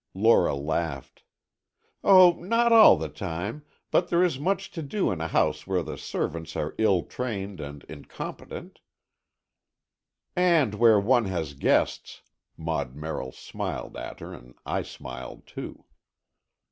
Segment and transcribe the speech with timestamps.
[0.15, 1.21] Lora laughed.
[2.03, 5.83] "Oh, not all the time, but there is much to do in a house where
[5.83, 8.79] the servants are ill trained and incompetent——"
[10.35, 12.23] "And where one has guests,"
[12.57, 15.85] Maud Merrill smiled at her, and I smiled, too.